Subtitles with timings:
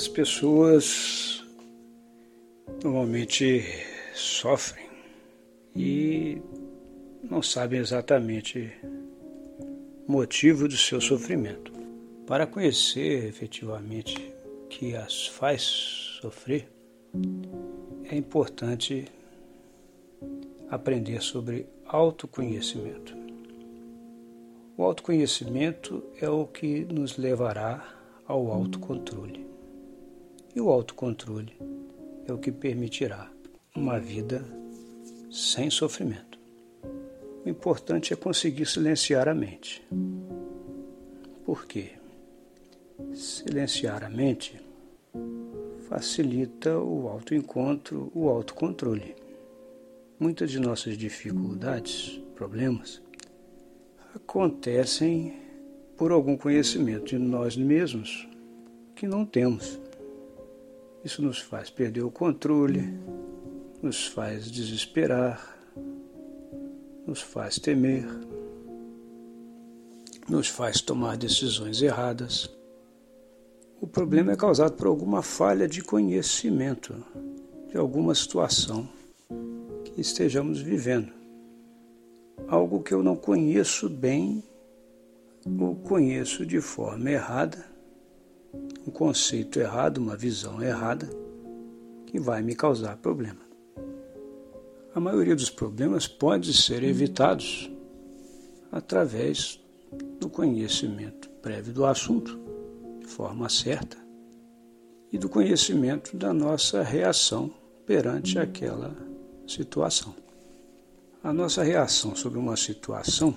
[0.00, 1.44] As pessoas
[2.82, 3.62] normalmente
[4.14, 4.86] sofrem
[5.76, 6.40] e
[7.22, 8.72] não sabem exatamente
[10.08, 11.70] o motivo do seu sofrimento.
[12.26, 14.16] Para conhecer efetivamente
[14.64, 15.60] o que as faz
[16.22, 16.66] sofrer,
[18.10, 19.04] é importante
[20.70, 23.14] aprender sobre autoconhecimento.
[24.78, 27.86] O autoconhecimento é o que nos levará
[28.26, 29.50] ao autocontrole.
[30.54, 31.56] E o autocontrole
[32.26, 33.30] é o que permitirá
[33.74, 34.44] uma vida
[35.30, 36.38] sem sofrimento.
[37.44, 39.86] O importante é conseguir silenciar a mente.
[41.44, 41.92] Por quê?
[43.14, 44.60] Silenciar a mente
[45.88, 49.16] facilita o autoencontro, o autocontrole.
[50.18, 53.02] Muitas de nossas dificuldades, problemas,
[54.14, 55.34] acontecem
[55.96, 58.28] por algum conhecimento de nós mesmos
[58.94, 59.80] que não temos.
[61.02, 62.92] Isso nos faz perder o controle,
[63.82, 65.56] nos faz desesperar,
[67.06, 68.06] nos faz temer,
[70.28, 72.50] nos faz tomar decisões erradas.
[73.80, 76.94] O problema é causado por alguma falha de conhecimento
[77.70, 78.86] de alguma situação
[79.84, 81.12] que estejamos vivendo.
[82.46, 84.44] Algo que eu não conheço bem
[85.58, 87.69] ou conheço de forma errada
[88.86, 91.08] um conceito errado, uma visão errada,
[92.06, 93.40] que vai me causar problema.
[94.94, 97.70] A maioria dos problemas pode ser evitados
[98.72, 99.60] através
[100.18, 102.38] do conhecimento prévio do assunto,
[102.98, 103.96] de forma certa,
[105.12, 107.52] e do conhecimento da nossa reação
[107.86, 108.94] perante aquela
[109.46, 110.14] situação.
[111.22, 113.34] A nossa reação sobre uma situação,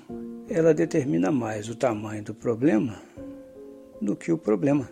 [0.48, 3.02] ela determina mais o tamanho do problema
[4.02, 4.90] do que o problema.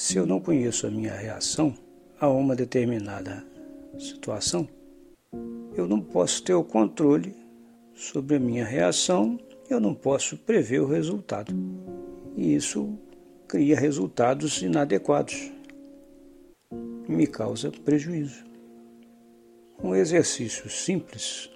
[0.00, 1.74] Se eu não conheço a minha reação
[2.20, 3.44] a uma determinada
[3.98, 4.68] situação,
[5.74, 7.34] eu não posso ter o controle
[7.96, 9.36] sobre a minha reação,
[9.68, 11.52] eu não posso prever o resultado.
[12.36, 12.96] E isso
[13.48, 15.50] cria resultados inadequados.
[17.08, 18.44] Me causa prejuízo.
[19.82, 21.50] Um exercício simples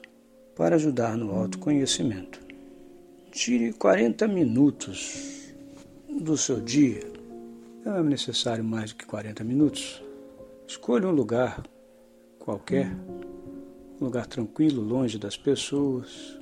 [0.56, 2.40] para ajudar no autoconhecimento.
[3.30, 5.54] Tire 40 minutos
[6.10, 7.11] do seu dia
[7.84, 10.02] não é necessário mais do que 40 minutos.
[10.66, 11.62] Escolha um lugar
[12.38, 12.92] qualquer,
[14.00, 16.38] um lugar tranquilo, longe das pessoas,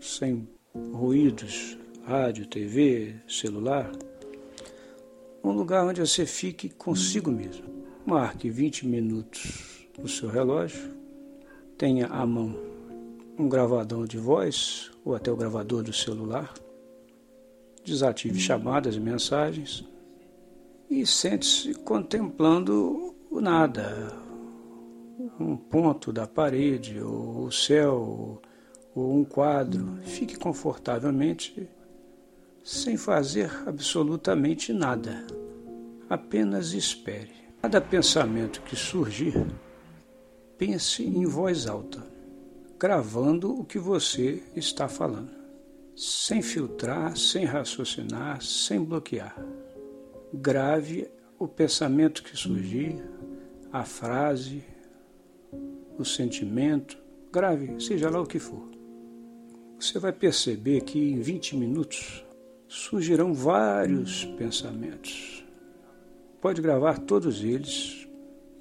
[0.00, 0.48] sem
[0.92, 3.90] ruídos, rádio, TV, celular.
[5.42, 7.64] Um lugar onde você fique consigo mesmo.
[8.06, 10.94] Marque 20 minutos no seu relógio.
[11.76, 12.56] Tenha à mão
[13.38, 16.52] um gravador de voz ou até o gravador do celular.
[17.84, 19.84] Desative chamadas e mensagens
[20.88, 24.12] e sente-se contemplando o nada,
[25.40, 28.40] um ponto da parede, ou o céu,
[28.94, 29.98] ou um quadro.
[30.02, 31.68] Fique confortavelmente,
[32.62, 35.26] sem fazer absolutamente nada.
[36.08, 37.32] Apenas espere.
[37.62, 39.34] Cada pensamento que surgir,
[40.58, 42.06] pense em voz alta,
[42.78, 45.32] gravando o que você está falando,
[45.96, 49.34] sem filtrar, sem raciocinar, sem bloquear
[50.34, 51.08] grave
[51.38, 53.02] o pensamento que surgir,
[53.72, 54.64] a frase,
[55.98, 56.98] o sentimento,
[57.32, 58.68] grave, seja lá o que for.
[59.78, 62.24] Você vai perceber que em 20 minutos
[62.68, 65.44] surgirão vários pensamentos.
[66.40, 68.08] Pode gravar todos eles,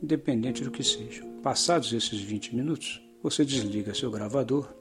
[0.02, 1.24] independente do que seja.
[1.42, 4.74] Passados esses 20 minutos, você desliga seu gravador,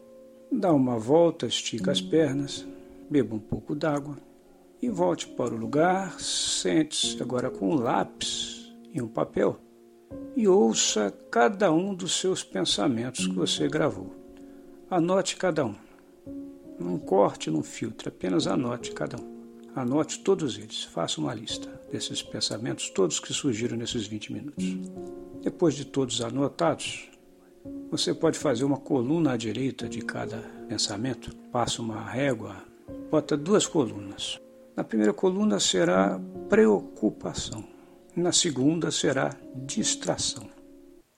[0.51, 2.67] dá uma volta, estica as pernas,
[3.11, 4.17] beba um pouco d'água
[4.83, 9.59] e volte para o lugar, sente-se agora com um lápis e um papel
[10.37, 14.13] e ouça cada um dos seus pensamentos que você gravou.
[14.91, 15.75] Anote cada um.
[16.79, 19.33] Não corte, não filtre, apenas anote cada um.
[19.75, 24.65] Anote todos eles, faça uma lista desses pensamentos, todos que surgiram nesses 20 minutos.
[25.43, 27.09] Depois de todos anotados,
[27.91, 32.57] você pode fazer uma coluna à direita de cada pensamento, passa uma régua,
[33.11, 34.42] bota duas colunas.
[34.75, 37.63] Na primeira coluna será preocupação,
[38.17, 40.49] na segunda será distração.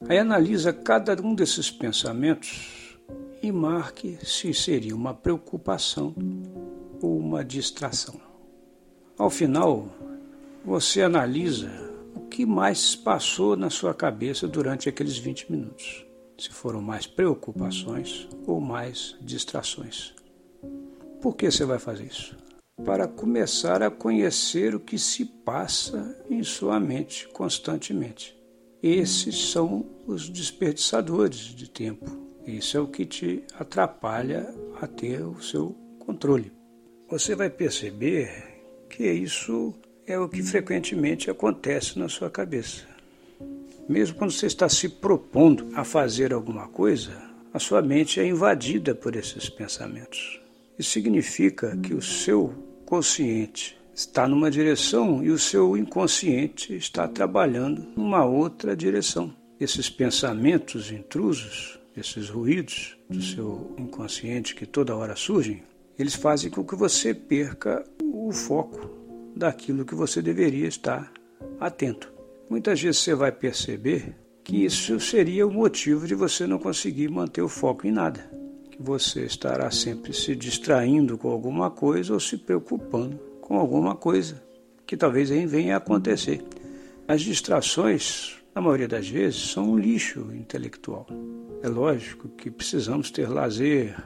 [0.09, 2.99] Aí analisa cada um desses pensamentos
[3.41, 6.15] e marque se seria uma preocupação
[7.01, 8.21] ou uma distração.
[9.17, 9.89] Ao final,
[10.65, 11.71] você analisa
[12.17, 16.05] o que mais passou na sua cabeça durante aqueles 20 minutos.
[16.37, 20.13] Se foram mais preocupações ou mais distrações.
[21.23, 22.37] Por que você vai fazer isso?
[22.83, 28.37] Para começar a conhecer o que se passa em sua mente constantemente.
[28.83, 32.05] Esses são os desperdiçadores de tempo.
[32.47, 36.53] Isso é o que te atrapalha a ter o seu controle.
[37.09, 38.31] Você vai perceber
[38.91, 39.75] que isso
[40.07, 42.87] é o que frequentemente acontece na sua cabeça.
[43.89, 47.13] Mesmo quando você está se propondo a fazer alguma coisa,
[47.53, 50.44] a sua mente é invadida por esses pensamentos.
[50.79, 52.53] Isso significa que o seu
[52.85, 59.35] consciente está numa direção e o seu inconsciente está trabalhando numa outra direção.
[59.61, 65.63] Esses pensamentos intrusos, esses ruídos do seu inconsciente que toda hora surgem,
[65.97, 68.91] eles fazem com que você perca o foco
[69.37, 71.13] daquilo que você deveria estar
[71.61, 72.13] atento.
[72.51, 77.43] Muitas vezes você vai perceber que isso seria o motivo de você não conseguir manter
[77.43, 78.29] o foco em nada.
[78.75, 84.43] Que você estará sempre se distraindo com alguma coisa ou se preocupando com alguma coisa
[84.85, 86.43] que talvez aí venha a acontecer.
[87.07, 91.07] As distrações, na maioria das vezes, são um lixo intelectual.
[91.63, 93.97] É lógico que precisamos ter lazer,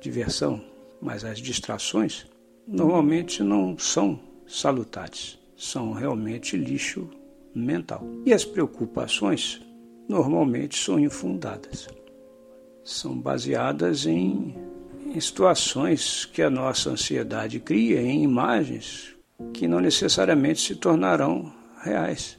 [0.00, 0.60] diversão,
[1.00, 2.26] mas as distrações
[2.66, 7.08] normalmente não são salutares, são realmente lixo
[7.54, 8.04] mental.
[8.26, 9.62] E as preocupações
[10.08, 11.86] normalmente são infundadas.
[12.86, 14.54] São baseadas em,
[15.12, 19.12] em situações que a nossa ansiedade cria, em imagens
[19.52, 21.52] que não necessariamente se tornarão
[21.82, 22.38] reais.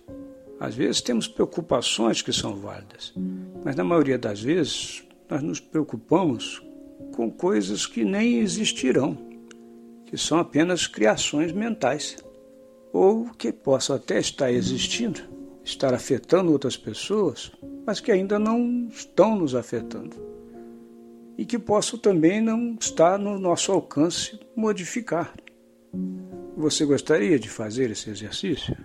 [0.57, 3.13] Às vezes temos preocupações que são válidas,
[3.61, 6.63] mas na maioria das vezes nós nos preocupamos
[7.13, 9.17] com coisas que nem existirão,
[10.05, 12.15] que são apenas criações mentais,
[12.93, 15.19] ou que possam até estar existindo,
[15.61, 17.51] estar afetando outras pessoas,
[17.85, 20.36] mas que ainda não estão nos afetando.
[21.37, 25.33] E que possam também não estar no nosso alcance modificar.
[26.55, 28.75] Você gostaria de fazer esse exercício?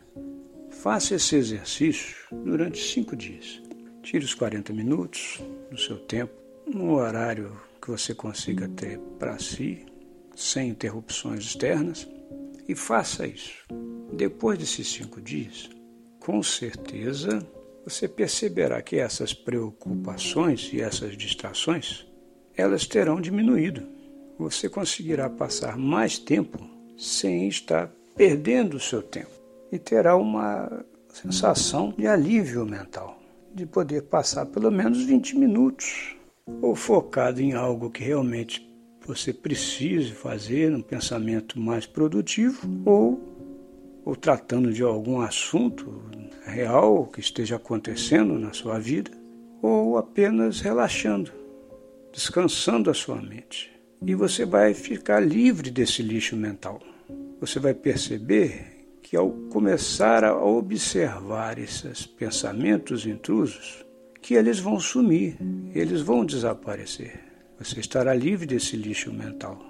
[0.70, 2.14] Faça esse exercício
[2.44, 3.62] durante cinco dias.
[4.02, 5.40] Tire os 40 minutos
[5.70, 6.34] do seu tempo,
[6.66, 9.86] no horário que você consiga ter para si,
[10.36, 12.08] sem interrupções externas,
[12.68, 13.64] e faça isso.
[14.12, 15.70] Depois desses cinco dias,
[16.20, 17.46] com certeza
[17.84, 22.06] você perceberá que essas preocupações e essas distrações
[22.56, 23.82] elas terão diminuído.
[24.38, 26.58] Você conseguirá passar mais tempo
[26.96, 29.30] sem estar perdendo o seu tempo
[29.70, 33.18] e terá uma sensação de alívio mental,
[33.54, 36.16] de poder passar pelo menos 20 minutos
[36.60, 38.68] ou focado em algo que realmente
[39.06, 43.20] você precise fazer, um pensamento mais produtivo, ou,
[44.04, 46.02] ou tratando de algum assunto
[46.44, 49.10] real que esteja acontecendo na sua vida,
[49.60, 51.32] ou apenas relaxando,
[52.12, 53.72] descansando a sua mente.
[54.04, 56.80] E você vai ficar livre desse lixo mental.
[57.40, 63.84] Você vai perceber que ao começar a observar esses pensamentos intrusos,
[64.20, 65.36] que eles vão sumir,
[65.74, 67.20] eles vão desaparecer.
[67.58, 69.60] Você estará livre desse lixo mental.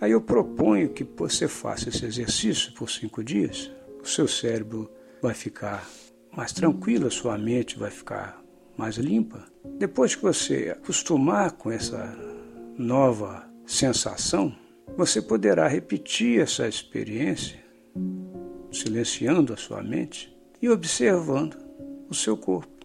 [0.00, 3.70] Aí eu proponho que você faça esse exercício por cinco dias.
[4.02, 4.90] O seu cérebro
[5.20, 5.86] vai ficar
[6.34, 8.39] mais tranquilo, a sua mente vai ficar
[8.80, 9.44] mais limpa.
[9.78, 12.16] Depois que você acostumar com essa
[12.76, 14.54] nova sensação,
[14.96, 17.62] você poderá repetir essa experiência,
[18.72, 21.56] silenciando a sua mente e observando
[22.08, 22.80] o seu corpo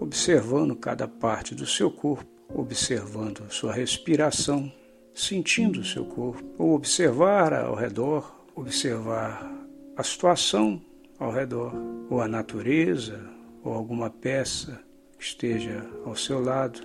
[0.00, 4.72] observando cada parte do seu corpo, observando sua respiração,
[5.14, 9.48] sentindo o seu corpo, ou observar ao redor, observar
[9.96, 10.80] a situação
[11.18, 11.74] ao redor,
[12.08, 13.20] ou a natureza,
[13.62, 14.80] ou alguma peça
[15.20, 16.80] esteja ao seu lado,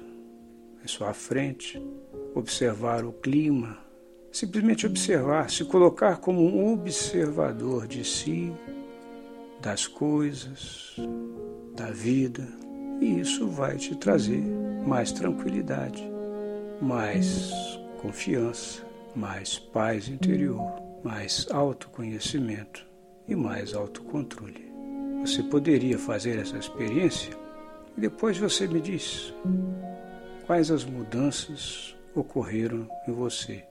[0.83, 1.81] à sua frente,
[2.35, 3.77] observar o clima,
[4.31, 8.53] simplesmente observar, se colocar como um observador de si,
[9.61, 10.95] das coisas,
[11.75, 12.45] da vida
[12.99, 14.43] e isso vai te trazer
[14.85, 16.03] mais tranquilidade,
[16.81, 17.51] mais
[18.01, 20.61] confiança, mais paz interior,
[21.03, 22.85] mais autoconhecimento
[23.27, 24.71] e mais autocontrole.
[25.21, 27.44] Você poderia fazer essa experiência
[27.97, 29.33] e depois você me diz
[30.45, 33.63] quais as mudanças ocorreram em você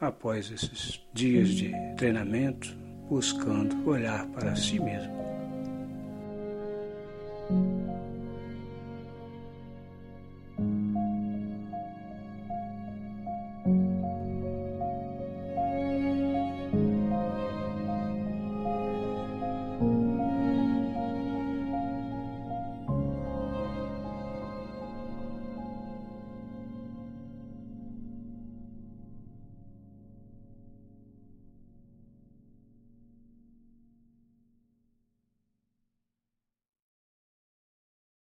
[0.00, 2.74] após esses dias de treinamento,
[3.08, 5.20] buscando olhar para si mesmo.